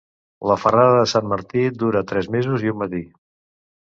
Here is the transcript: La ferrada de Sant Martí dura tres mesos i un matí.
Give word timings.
La 0.51 0.55
ferrada 0.61 0.95
de 0.99 1.03
Sant 1.11 1.29
Martí 1.33 1.65
dura 1.83 2.03
tres 2.13 2.31
mesos 2.37 2.67
i 2.69 2.73
un 2.73 2.81
matí. 2.85 3.03